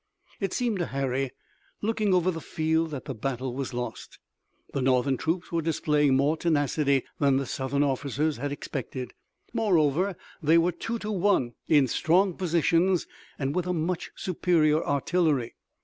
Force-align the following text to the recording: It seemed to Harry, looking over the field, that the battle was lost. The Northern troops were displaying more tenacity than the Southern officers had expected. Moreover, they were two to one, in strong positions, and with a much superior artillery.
It 0.39 0.51
seemed 0.51 0.79
to 0.79 0.87
Harry, 0.87 1.29
looking 1.83 2.11
over 2.11 2.31
the 2.31 2.41
field, 2.41 2.89
that 2.89 3.05
the 3.05 3.13
battle 3.13 3.53
was 3.53 3.71
lost. 3.71 4.17
The 4.73 4.81
Northern 4.81 5.15
troops 5.15 5.51
were 5.51 5.61
displaying 5.61 6.15
more 6.17 6.35
tenacity 6.35 7.03
than 7.19 7.37
the 7.37 7.45
Southern 7.45 7.83
officers 7.83 8.37
had 8.37 8.51
expected. 8.51 9.13
Moreover, 9.53 10.15
they 10.41 10.57
were 10.57 10.71
two 10.71 10.97
to 10.97 11.11
one, 11.11 11.53
in 11.67 11.87
strong 11.87 12.33
positions, 12.35 13.05
and 13.37 13.53
with 13.53 13.67
a 13.67 13.73
much 13.73 14.09
superior 14.15 14.83
artillery. 14.83 15.53